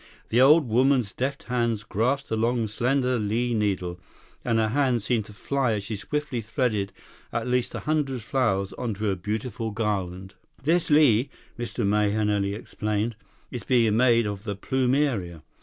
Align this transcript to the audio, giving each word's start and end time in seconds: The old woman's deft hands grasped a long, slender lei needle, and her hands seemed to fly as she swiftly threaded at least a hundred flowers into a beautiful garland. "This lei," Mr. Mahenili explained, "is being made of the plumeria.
The 0.29 0.41
old 0.41 0.67
woman's 0.67 1.11
deft 1.11 1.43
hands 1.43 1.83
grasped 1.83 2.31
a 2.31 2.35
long, 2.35 2.67
slender 2.67 3.19
lei 3.19 3.53
needle, 3.53 3.99
and 4.43 4.57
her 4.57 4.69
hands 4.69 5.03
seemed 5.05 5.25
to 5.25 5.33
fly 5.33 5.73
as 5.73 5.83
she 5.83 5.95
swiftly 5.95 6.41
threaded 6.41 6.91
at 7.31 7.45
least 7.47 7.75
a 7.75 7.81
hundred 7.81 8.23
flowers 8.23 8.73
into 8.79 9.11
a 9.11 9.15
beautiful 9.15 9.69
garland. 9.69 10.33
"This 10.63 10.89
lei," 10.89 11.29
Mr. 11.55 11.85
Mahenili 11.85 12.55
explained, 12.55 13.15
"is 13.51 13.63
being 13.63 13.95
made 13.95 14.25
of 14.25 14.43
the 14.43 14.55
plumeria. 14.55 15.43